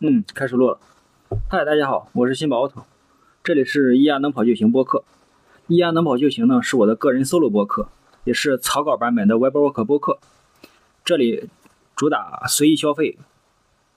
[0.00, 0.78] 嗯，开始录了。
[1.48, 2.84] 嗨，大家好，我是新宝奥特，
[3.42, 5.02] 这里是一亚能跑就行播客。
[5.68, 7.88] 一亚能跑就行呢，是我的个人 solo 播客，
[8.24, 10.18] 也是草稿版本的 Webwork 播客。
[11.02, 11.48] 这里
[11.96, 13.16] 主打随意消费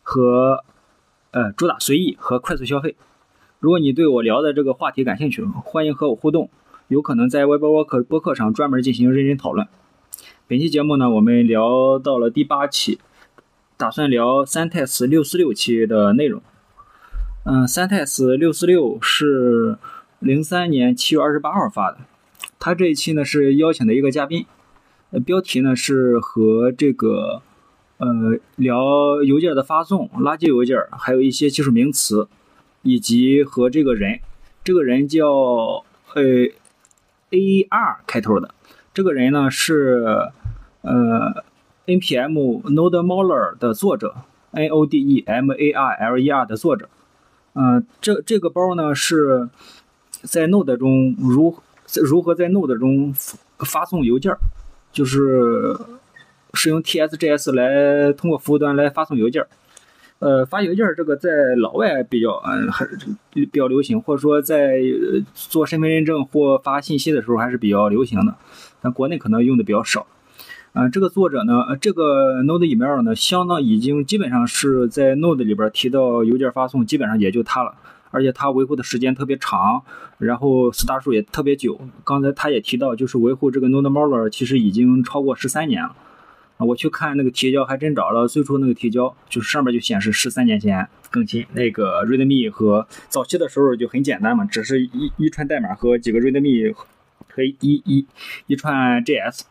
[0.01, 0.63] 和
[1.31, 2.95] 呃主打随意和快速消费。
[3.59, 6.49] 如果你对我聊的这个话题感兴趣，欢迎和我互动，
[6.87, 9.67] 有可能在 Webwork 播客上专门进行认真讨论。
[10.47, 12.99] 本期节目呢，我们聊到了第八期。
[13.79, 16.41] 打算聊三泰斯六四六期的内容。
[17.45, 19.77] 嗯，三泰斯六四六是
[20.19, 21.99] 零三年七月二十八号发的。
[22.59, 24.45] 他这一期呢是邀请的一个嘉宾，
[25.25, 27.41] 标题呢是和这个
[27.99, 32.27] 呃聊邮件的发送、垃圾邮件，还有一些技术名词，
[32.81, 34.19] 以及和这个人，
[34.61, 35.25] 这个人叫
[36.15, 36.21] 呃
[37.29, 38.53] A R 开头的，
[38.93, 40.31] 这个人呢是
[40.81, 41.45] 呃。
[41.89, 44.15] Npm Node Maler 的作者
[44.51, 46.87] ，n o d e m a r l e r 的作者，
[47.53, 49.49] 嗯，这这个包呢是
[50.23, 51.55] 在 node 中如
[52.03, 53.13] 如何在 node 中
[53.59, 54.31] 发送邮件，
[54.91, 55.75] 就是
[56.53, 59.45] 使用 TSGS 来通过服务端来发送邮件，
[60.19, 62.85] 呃，发邮件这个在老外比较嗯还
[63.31, 64.79] 比较流行，或者说在
[65.33, 68.35] 做身份认证或发信息的时候还是比较流行的，
[68.81, 70.05] 但国内可能用的比较少。
[70.79, 77.73] 啊，这个作者呢，呃，这个 Node email 呢，相当已经基本上是在 Node 里边提到邮件发送，基本上也就它了，
[78.11, 79.83] 而且它维护的时间特别长，
[80.19, 81.77] 然后 star 数也特别久。
[82.05, 85.93] 刚才他也提到，就是维护这个 Node modeler 其实已经超过十三年了。
[86.59, 91.45] 我去看那个提交，还真找了最初那个提交，就是上面就显示十三年前更新。
[91.51, 96.73] 那个 readme 和早期的时候就很简单嘛，只是一一串代码和几个 readme
[97.27, 98.07] 和一一
[98.47, 99.41] 一串 JS。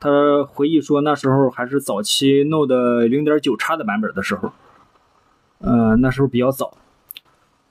[0.00, 4.50] 他回忆说，那时候还是早期 Node 零点九叉的版本的时候，
[5.58, 6.72] 呃，那时候比较早，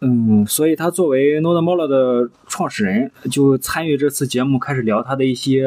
[0.01, 5.65] 嗯，所以他作为 Node Modeler 的创始人，就参与这次节目，开始聊他的一些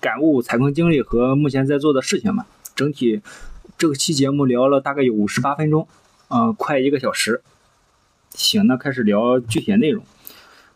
[0.00, 2.46] 感悟、采矿经历和目前在做的事情嘛。
[2.74, 3.20] 整体
[3.76, 5.86] 这个期节目聊了大概有五十八分钟，
[6.28, 7.42] 啊，快一个小时。
[8.30, 10.02] 行，那开始聊具体内容。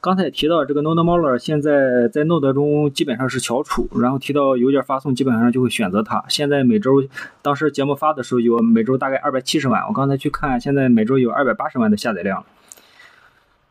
[0.02, 6.24] 刚才提到这个 Node Modeler 现在在 Node 中基本上是翘楚，然后提到邮件发送，基本上就会选择它。
[6.28, 7.04] 现在每周，
[7.40, 12.44] 当时节目发的时候有每周大概二百七十万，我刚才去看，现在每周有二百八十万的下载量。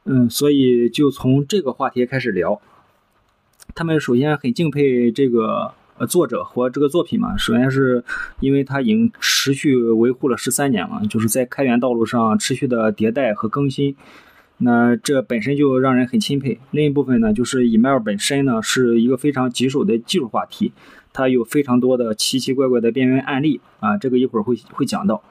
[0.05, 2.61] 嗯，所以就从这个话题开始聊。
[3.75, 8.05] 他们首先很敬佩这个呃作者和这个作品嘛，首先是
[8.39, 13.97] 因为他已经持续维护了十三年了，就是在开源道路上持续的迭代和更新。
[14.61, 16.59] 那这本身就让人很钦佩。
[16.71, 20.71] 另一部分呢，就是 email 本身呢是一个非常棘手的技术话题，
[21.11, 25.23] 它有非常多的奇奇怪怪的边缘案例啊，这个一会儿会会讲到。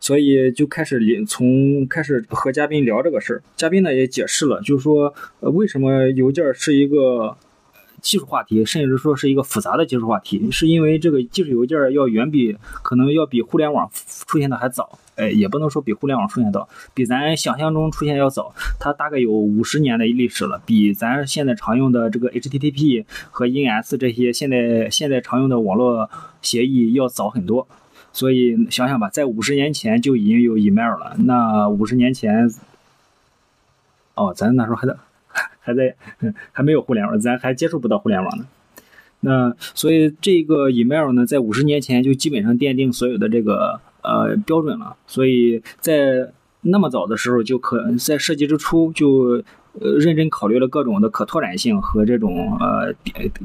[0.00, 7.36] 所以就开始从开始和嘉宾聊这个事儿，嘉宾呢也解释了，就是说为什么邮件是一个。
[8.00, 13.90] 技术话题，甚至说是一个复杂的技术话题，是因为这个技术邮件要远比可能要比互联网
[14.24, 26.08] 出现的还早，哎，也不能说比互联网出现早，比咱想象中出现要早，它大概有五十年的历史了，比咱现在常用的这个 HTTP 和 INS 这些现在现在常用的网络
[26.40, 27.68] 协议要早很多，
[28.12, 32.50] 所以想想吧，在五十年前就已经有 email 了，那五十年前，
[34.14, 34.96] 哦，咱那时候还在。
[35.60, 35.94] 还在，
[36.50, 38.46] 还没有互联网，咱还接触不到互联网呢。
[39.20, 44.96] 那所以这个 email 呢，在五十年前就基本上奠定所有的这个呃标准了。
[45.06, 46.32] 所以在
[46.62, 49.42] 那么早的时候，就可在设计之初就
[49.80, 52.92] 呃认真考虑了各种的可拓展性和这种呃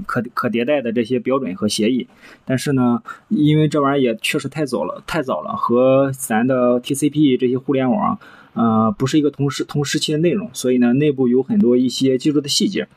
[0.06, 2.08] 可可迭代的这些标准和协议。
[2.46, 8.20] 但是呢，因为这玩意儿也确实太早了，太早了，和咱的 TCP 这些互联网。
[8.56, 12.88] 呃，不是一个同时同时期的内容，所以呢，内部有很多一些技术的细节，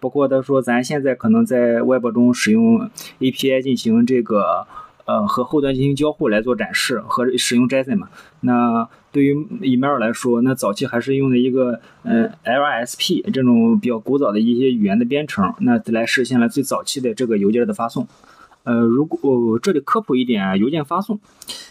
[0.00, 4.66] 包括他说咱现在可能在 Web 中使用 API 进行这个
[5.04, 8.08] 呃和后端进行交互来做展示和使用 JSON 嘛。
[8.40, 18.06] 那对于 email 来说，那早期还是用的一个呃 LSP 这种比较古早的一些语言的编程，那来实现了最早期的这个邮件的发送。
[18.64, 21.20] 呃，如果这里科普一点，邮件发送。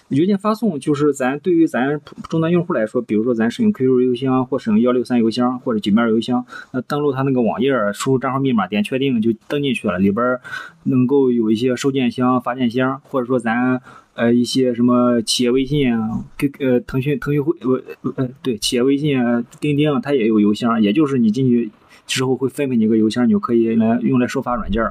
[0.10, 2.00] 邮件发送就是咱对于咱
[2.30, 9.98] 终端用户来说，比如说咱使用 QQ 邮箱或使用幺六三邮箱或者 Gmail 邮箱，那登录它那个网页，输入账号密码，点确定就登进去了。
[9.98, 10.38] 里边
[10.84, 13.82] 能够有一些收件箱、发件箱，或者说咱
[14.14, 17.84] 呃一些什么企业微信啊，Q 呃腾讯腾讯会呃
[18.18, 19.18] 呃对企业微信、
[19.60, 21.72] 钉钉它也有邮箱，也就是你进去
[22.06, 24.84] 之后会分配你一个邮箱，你就可以来用来收发软件。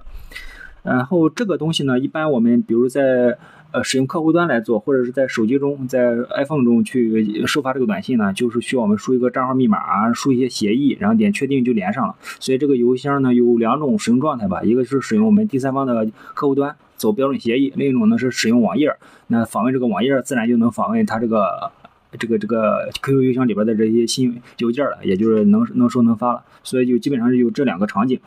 [0.83, 3.39] 然后这个东西呢，一般我们比如在
[3.71, 12.17] 呃使用客户端来做，或者是在手机中，在 iPhone 中去收发这个短信呢，就是需要我们输一个账号密码，输一些协议，然后点确定就连上了。
[12.41, 18.93] 所以这个邮箱呢有两种使用状态吧，一个是使用我们第三方的客户端走标准协议，另一种呢是使用网页，
[19.29, 21.71] 那访问这个网页自然就能访问它这个
[22.19, 26.43] 这个这个 QQ 邮箱里边的这些新邮件了，也就是能能收能发了。
[26.65, 28.19] 所以就基本上是有这两个场景，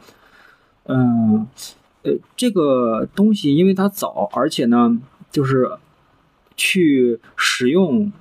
[0.86, 1.46] 嗯。
[2.06, 4.98] 呃，这个东西因为它早，而且呢，
[5.32, 5.72] 就是
[6.56, 8.14] 去使用，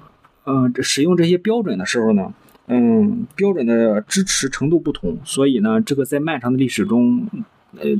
[0.47, 2.33] 嗯，使用这些标准的时候呢，
[2.67, 7.29] 嗯，标准的支持程度不同，所以呢，这个在漫长的历史中，
[7.77, 7.91] 呃，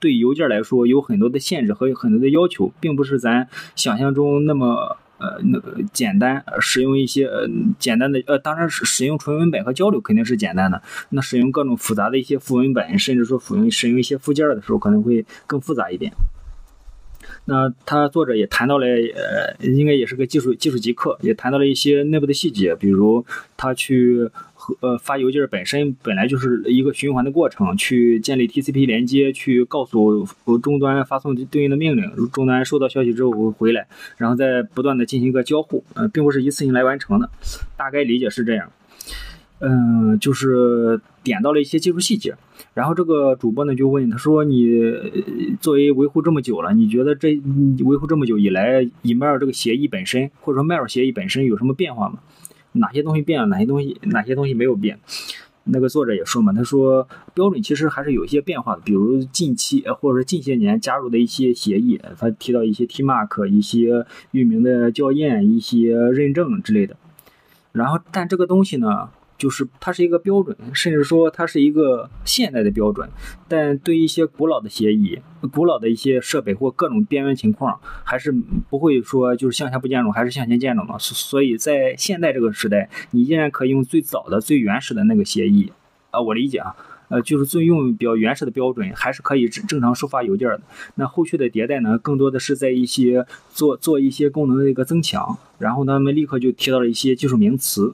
[0.00, 4.96] 对邮件来说有很多的限制和有很多的要求，并不是咱想象中那么。
[5.18, 10.82] 呃，那个简单使用一些呃简单的呃，当然使使用纯文本和交流肯定是简单的。
[11.10, 16.12] 那使用各种复杂的一些副文本，甚至说使用使用一些附件的时候，可能会更复杂一点。
[17.46, 23.24] 那他作者也谈到了，呃，应该也是个技术技术极客，也谈到了一些内部的细节，比如
[23.56, 24.30] 他去
[24.80, 30.26] 呃发邮件本身本来就是一个循环的过程，去建立 TCP 连接，去告诉
[30.62, 37.30] 终端发送对应的命令，终端收到消息之后回来，然后再不断的进行一个交互，呃，并不是一次性来完成的，
[37.76, 38.70] 大概理解是这样。
[39.60, 42.34] 嗯，就是点到了一些技术细节，
[42.74, 44.92] 然后这个主播呢就问他说：“你
[45.60, 47.40] 作为维护这么久了，你觉得这
[47.84, 52.18] 维护这么久以来，email 这个协议本身，或者说 mail 协议本身有什么变化吗？
[52.74, 55.00] 哪些东西变了，哪些东西哪些东西没有变？”
[55.66, 66.96] 那个作者也说嘛，他说标准其实还是有一些变化的，比如近期呃或者近些年加入的一些协议，他提到一些 Tmark、一些域名的校验、一些认证之类的。
[67.72, 69.08] 然后，但这个东西呢？
[69.36, 73.08] 就是它是一个标准，甚至说它是一个现代的标准，
[73.48, 75.18] 但对一些古老的协议、
[75.52, 78.32] 古老的一些设备或各种边缘情况，还是
[78.70, 80.96] 不会说就是向下不兼容，还是向前兼容的。
[80.98, 85.72] 所以在现代这个时代，你依然可以用最早的、最原始的那个协议
[86.10, 86.76] 啊，我理解啊，
[87.08, 90.60] 呃，就是最用比较原始的标准，还是可以正常收发邮件的。
[90.94, 97.92] 那后续的迭代呢，更多的是在一些做做一些功能的一个增强，然后他们立刻就提到了一些技术名词。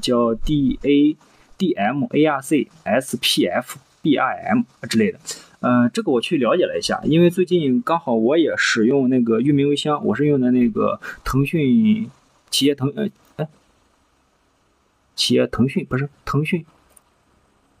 [0.00, 1.16] 叫 D A
[1.58, 5.18] D M A R C S P F B I M 之类的，
[5.60, 12.10] 呃，这个我去了解了一下，因为最近刚好我也使用那个域名邮箱，我是用的那个腾讯
[12.50, 13.48] 企业腾呃哎，
[15.14, 16.64] 企业腾讯不是腾讯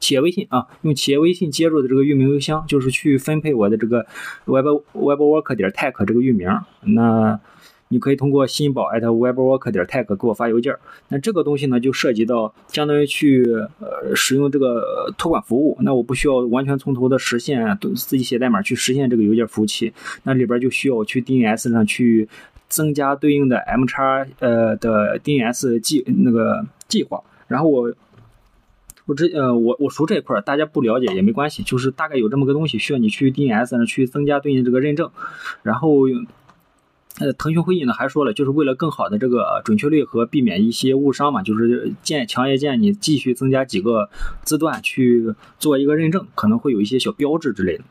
[0.00, 4.06] 企业微信啊，用企业微信接入的这个域名邮箱，就是去分配我的这个
[4.46, 6.48] web webwork 点 tech 这个域名，
[6.80, 7.38] 那。
[7.88, 10.74] 你可以通过新宝 @webwork 点 tech 给我发邮件
[11.08, 13.44] 那这个东西呢，就涉及到相当于去
[13.78, 15.76] 呃使用这个托管服务。
[15.82, 19.92] 那我不需要完全从头的实现，自己写代码去实现这个邮件服务器。
[20.24, 22.28] 那里边就需要去 DNS 上去
[22.68, 27.22] 增加对应的 M 叉呃的 DNS 计那个计划。
[27.46, 27.94] 然后我
[29.04, 35.08] 我这呃我我熟这一块，大家不了解也没关系，就是大概有这么个东西，需要你去 DNS 上去增加对应这个认证，
[35.62, 36.00] 然后。
[37.18, 44.10] 呃，腾讯会议呢还说了，就是为了更好的这个准确率和避免一些误伤嘛，就是建强烈建你继续增加几个
[44.42, 47.84] 字段去做一个认证，可能会有一些小标志之类的。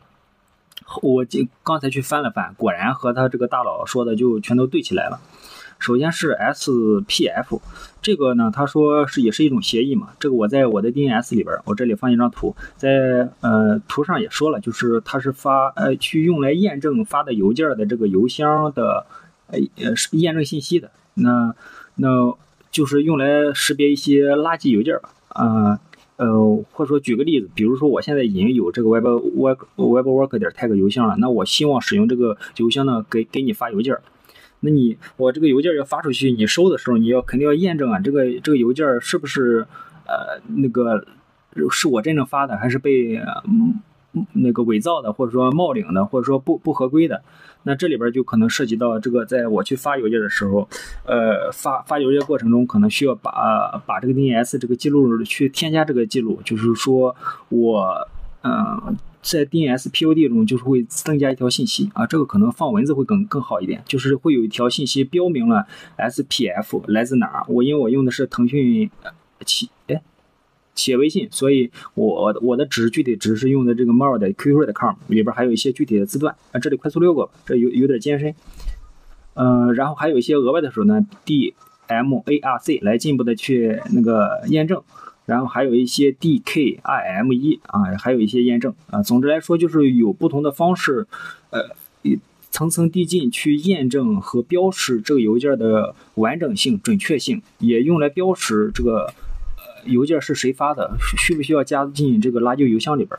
[1.02, 5.20] 我今刚才去翻了翻，果然和他这个大佬说的就全都对起来了。
[5.78, 7.60] 首先是 SPF，
[8.00, 10.08] 这个呢，他说是也是一种协议嘛。
[10.18, 19.06] 这个我在我的 DNS 里边，我这里放一张图，在呃图上也说了，就是它是发呃去用来验证发的邮件的这个邮箱的
[19.48, 20.90] 呃呃验证信息的。
[21.14, 21.54] 那
[21.96, 22.34] 那
[22.70, 24.98] 就是用来识别一些垃圾邮件
[25.28, 25.78] 啊
[26.16, 33.96] 呃或者说举个例子，比如说我现在已经有这个 web web webwork 点 tag 邮箱了，那我希望使用这个邮箱呢给给你发邮件。
[34.60, 39.66] 那你我这个邮件要发出去，你收的时候你要肯定要验证啊，这个这个邮件是不是
[40.06, 41.06] 呃那个
[41.70, 43.20] 是我真正发的，还是被
[44.32, 47.22] 那个伪造的，或者说冒领的，或者说不不合规的？
[47.64, 50.68] 那这里边就可能涉及到这个，在我去发邮件的时候，
[51.04, 57.14] 呃发发邮件过程中，可能需要把把这个 DNS 这个记录去添加这个记录，就是说
[57.50, 58.08] 我
[58.42, 58.96] 嗯。
[59.28, 65.66] 在 DNS POD 中，就是会增加一条信息啊，这个可能放文字会更更好一点，就是会有一条信息标明了
[65.98, 67.44] SPF 来自哪儿。
[67.48, 68.88] 我因为我用的是腾讯
[69.44, 70.00] 企哎
[70.76, 78.32] 企业微信，所以我我的值具体值是用的这个 m a r l 的 QQ 的 com 里边还有一些具体的字段啊，这里快速溜过吧，这有有点艰深。
[79.34, 84.80] 嗯，然后还有一些额外的时候呢，DMARC 来进一步的去那个验证。
[85.26, 89.02] 然后还有一些 DKIM、E 啊，还有一些验证啊。
[89.02, 91.06] 总之来说，就是有不同的方式，
[91.50, 91.60] 呃，
[92.50, 99.12] 层层递进去验证和标识这个邮件的完整性、准确性，也用来标识这个
[99.56, 103.18] 呃邮件是谁发的，需不需要加进这个垃圾邮箱里边。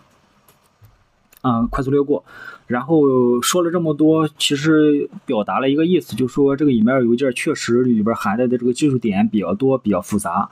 [1.44, 2.26] 嗯，快速略过。
[2.66, 10.50] 然后说了这么多，其实表达了一个意思，就说这个 email 邮件确实里边含带的这个技术点比较多，比较复杂，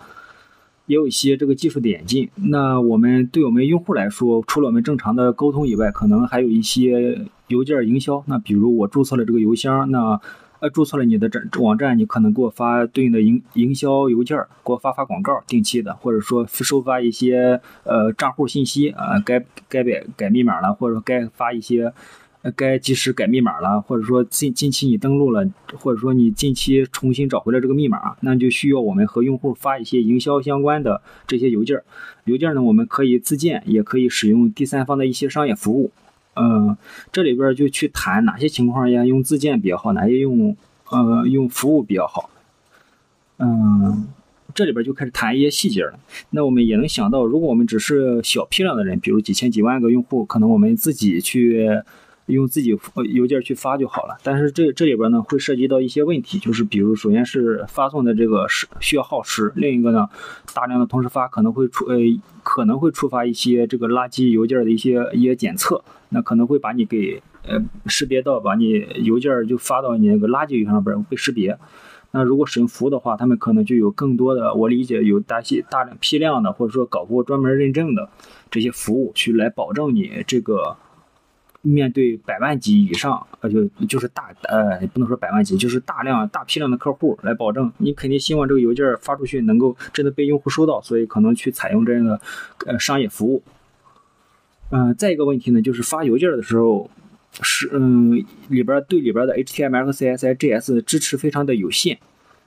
[0.86, 2.30] 也有一些这个技术的演进。
[2.36, 8.24] 那我们对我们用户来说，除了我们正常的沟通以外，可能还有一些邮件营销。
[8.27, 10.20] 那比如我注册了这个邮箱，那。
[10.62, 19.38] 呃，注册了你的这网站，你可能给我发对应的营营销邮件，给我发发广告，定期的，或者说收发一些呃账户信息啊，该
[19.68, 21.92] 该改改密码了，或者说该发一些，
[22.52, 31.82] 该及时改密码了，或者说近近期你登录了，或者说你近期重新找回了这个密码，那就需要我们和用户发一些营销相关的这些邮件。
[32.25, 35.92] 邮件呢，我们可以自建，也可以使用第三方的一些商业服务。
[36.36, 36.78] 嗯，
[37.12, 40.56] 这里边就去谈哪些情况下用自建比较好，哪些用
[40.90, 42.30] 呃用服务比较好。
[43.40, 44.06] 嗯，
[44.54, 45.98] 这里边就开始谈一些细节了。
[46.30, 51.68] 那我们也能想到，如果我们只是小批量的人，比如几千几万个用户，可能我们自己去。
[52.27, 52.75] 用自己
[53.13, 60.10] 邮件去发就好了，但是这这里边呢会涉及到一些问题，就是比如首先是发送的这个时需要耗时，另一个呢
[60.55, 61.98] 大量的同时发可能会触呃
[62.41, 71.55] 可能会触发一些这个垃圾邮件的一些一些检测，那可能会把你给呃识别到，把你邮件就发到你那个垃圾邮箱上边被识别。
[72.10, 78.10] 那如果使用服务的话，他们可能就有更多的，我理解有大些大量批量的或者说搞过专门认证的
[78.50, 80.77] 这些服务去来保证你这个。
[81.65, 92.22] 面对百万级以上，呃，就就是大，呃，不能说百万级，就是大量大批量的客户来保证，你肯定希望这个邮件发出去能够真的被用户收到，所以可能去采用这样的
[92.67, 93.41] 呃商业服务。
[94.69, 96.89] 嗯，再一个问题呢，就是发邮件的时候
[97.41, 102.00] 是嗯里边对里边的 HTML 和 CSS、JS 支持非常的有限，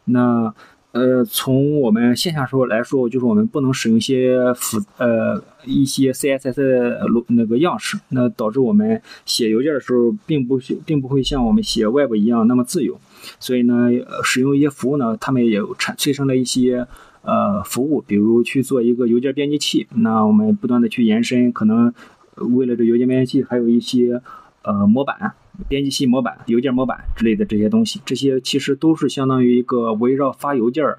[0.04, 0.54] 那。
[0.92, 12.98] 呃，从我们线下说来说，就是我们不能使用一些复呃一些 CSS 那个样式，那导致我们写邮件的时候，并不并不会像我们写 Web 一样那么自由。
[13.38, 13.90] 所以呢，
[14.24, 16.86] 使用一些服务呢，他们也产催生了一些
[17.20, 19.86] 呃服务，比如去做一个邮件编辑器。
[19.96, 21.92] 那我们不断的去延伸，可能
[22.36, 24.22] 为了这邮件编辑器，还有一些
[24.62, 25.34] 呃模板。
[25.66, 30.98] 编辑器模板、邮件模板之类的这些东西，这些其实都是相当于一个围绕发邮件儿，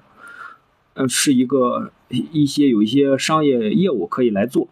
[0.94, 4.68] 呃，是一个一些有一些商业业务可以来做。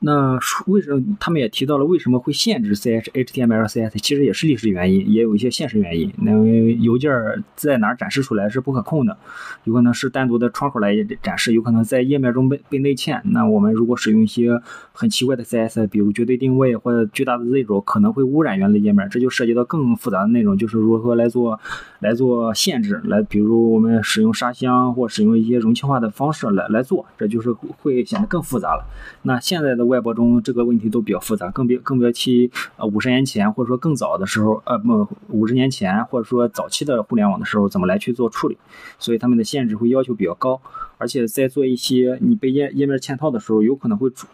[0.00, 3.98] 那为什么他们也提到了为什么会限制 C H H T M L C S？
[3.98, 6.12] 其实也是历史原因，也有一些现实原因。
[6.18, 6.30] 那
[6.80, 7.10] 邮件
[7.56, 9.16] 在哪展示出来是不可控的，
[9.64, 13.20] 有可能是单独的窗口来展示，有可能在页面中被被内嵌。
[13.24, 14.60] 那我们如果使用一些
[14.92, 19.08] 很奇怪的 C S，比如绝对定位或者巨大的 Z 轴，可能会污染原来页面。
[19.10, 21.58] 这就涉及到更复杂的内容，就是如何来做
[21.98, 28.86] 来做限制，来比如我们使用沙箱或使用一些容器化的方式来来做，这就是会显得更复杂了。
[29.22, 29.87] 那现在的。
[29.88, 38.56] 外包中这个问题都比较复杂，更别更别提呃五十年前或者说更早的时候，呃不五十年前或者说早期的互联网的时候怎么来去做处理，
[38.98, 40.60] 所以他们的限制会要求比较高，
[40.98, 44.26] 而且在做一些你被页页面嵌套的时候，有可能会出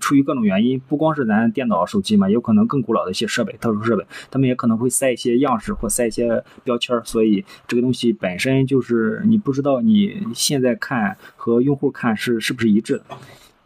[0.00, 13.04] 出于各种原因，不光是咱电脑手机嘛，有可能更古老的一些设备特殊设备，他们也可能会塞一些样式或塞一些标签，所以这个东西本身就是你不知道你现在看和用户看是是不是一致的。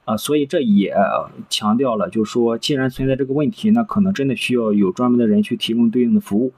[0.09, 0.95] 啊，所以这也
[1.51, 6.55] 强调了，就是说，既然存在这个问题，那可能真的需要有专门的人去提供对应的服务。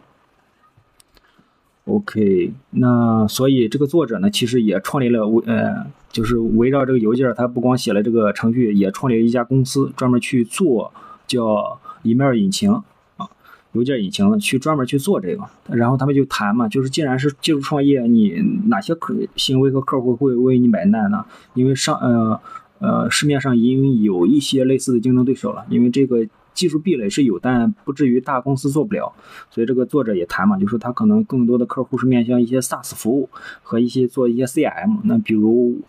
[1.87, 10.93] OK，那所以这个作者呢，其实也创立了围呃，就是围绕这个邮件，他不光写了这个程序，也创立了一家公司，专门去做
[11.27, 12.71] 叫 email 引擎
[13.17, 13.27] 啊，
[13.73, 15.43] 邮件引擎去专门去做这个。
[15.67, 21.25] 然后他们就谈嘛，就是既然是技术创业，你哪些客行为和客户会为你买单呢？
[21.55, 22.41] 因为上呃。
[22.81, 29.13] 呃，市面上已经有一些类似的竞争对手了，因为这个技术壁垒是有，但不至于大公司做不了。
[29.51, 33.29] 所以这个作者也谈嘛，就说他可能更多的客户是面向一些 SaaS 服务
[33.63, 34.99] 和一些做一些 CM。
[35.05, 35.81] 那比如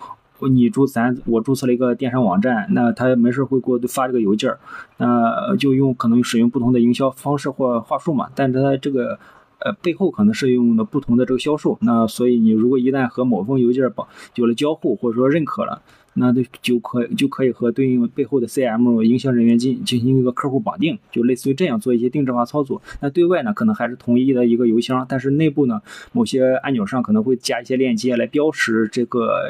[0.50, 4.60] 你注咱我注册了一个电商网站，那他没事会给我发这个邮件儿，
[4.98, 9.18] 那就用可能使用不同的营销方式或话术嘛，但他这个
[9.60, 11.78] 呃背后可能是用的不同的这个销售。
[11.82, 15.82] 那所以你如果一旦和某封邮件绑有了交互或者说认可了。
[16.14, 22.82] 那就就可就可以和对应背后的 CM 营销人员进进行一个客户绑定，就类似于这样做一些定制化操作。
[23.00, 29.50] 那对外呢，可能还是统一的一个邮箱，但是内部呢，某些按钮上可能会加一些链接来标识这个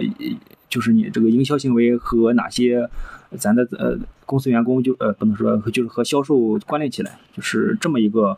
[0.70, 2.88] 就是你这个营销行为和哪些
[3.38, 8.38] 咱的呃公司员工就呃不能说就是和销售关联起来，就是这么一个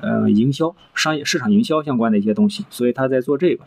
[0.00, 3.64] 呃营销商业市场营销相关的一些东西，所以他在做这个。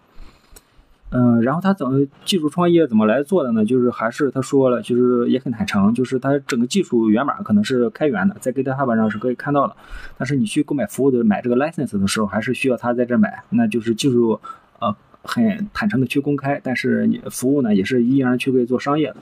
[1.17, 3.63] 嗯，然后他怎么技术创业怎么来做的呢？
[3.63, 9.73] 就是还是他说了，就是也很坦诚，就是他整个技术源码可能是开源的，在 GitHub 上是可以看到的。
[10.17, 14.41] 但是你去购买服务的买这个 license 的时候，还是需要他在这买，那就是技术
[14.79, 14.93] 呃
[15.23, 19.17] 很坦诚的去公开，但是你服务呢也是依然去可以做商业的，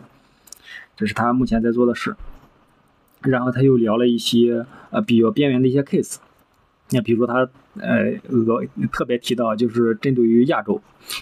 [0.98, 2.16] 这是他目前在做的事。
[3.22, 6.16] 然后他又聊了一些呃比较边缘的一些 case。
[6.90, 7.48] 那比如说他
[7.80, 10.82] 呃额特别提到，就是针对于亚洲，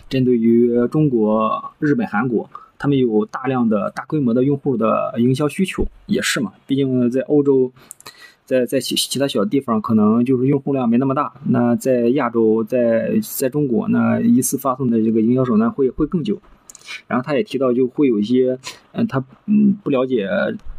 [0.10, 6.54] 针对于中国、日本、韩国，他们有大量的大规模的用户的营销需求，也是嘛。
[6.68, 7.72] 毕竟在欧洲，
[8.46, 11.34] 在在其其他小地方，可能就是用户量没那么大。
[11.48, 16.42] 那在亚洲，在在中国，那一次发送的这个营销手段会会更久。
[17.08, 18.58] 然后他也提到，就会有一些，
[18.92, 20.28] 嗯，他嗯不了解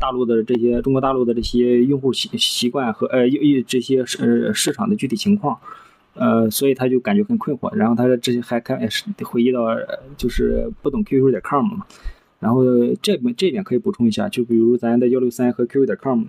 [0.00, 3.28] 大陆的这些中国大陆的这些用户习习惯和呃
[3.66, 5.58] 这些市市场的具体情况，
[6.14, 7.74] 呃，所以他就感觉很困惑。
[7.74, 8.88] 然后他之前还开
[9.24, 9.66] 回忆到，
[10.16, 11.86] 就是不懂 QQ 点 com 嘛。
[12.40, 12.64] 然后
[13.00, 16.24] 这这点可以补充一下，就比如咱的幺六三和 QQ 点 com。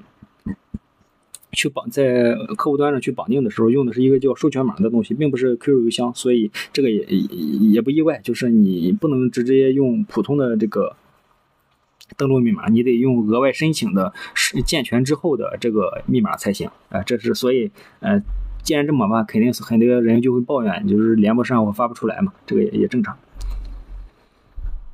[1.54, 10.96] 去绑在客户端上去绑定的时候，用的是一个叫授权码的东西，并不是 QQ 邮箱，所以这个也也不意外，就是你不能直接用普通的这个
[12.18, 14.14] 登录密码，你得用额外申请的
[14.66, 17.02] 健全之后的这个密码才行啊。
[17.04, 18.22] 这是所以，呃，
[18.62, 23.18] 既然这么办，肯定是很多人就会抱怨，就是连不上或发不出来嘛，这个也也正常。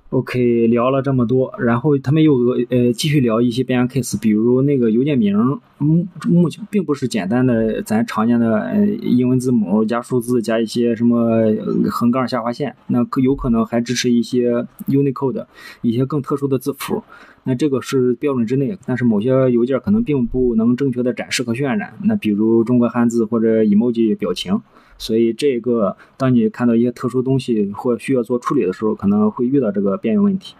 [0.09, 2.33] OK，聊了这么多，然后他们又
[2.71, 5.37] 呃继续聊一些边缘 case，比如那个邮件名，
[5.77, 11.43] 目目前并不是简单的咱常见的呃英文字母加数字加一些什么
[11.91, 15.45] 横杠下划线，那可有可能还支持一些 Unicode，
[15.83, 17.03] 一些更特殊的字符。
[17.43, 21.93] 那这个是标准之内，但是某些邮件可能并不能正确的展示和渲染。
[22.03, 24.59] 那比如中国汉字或者 emoji 表情，
[24.99, 30.53] 所以这个当你看到一些特殊东西或需要做处理的时候，可能会遇到这个边缘问题。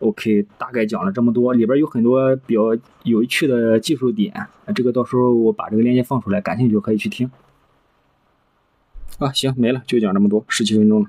[0.00, 7.30] OK，大概讲了这么多，里边有很多比较有趣的技术点，这个到时候我把这个链接放出来，感兴趣可以去听。
[9.18, 11.08] 啊，行，没了，就讲这么多，十七分钟了。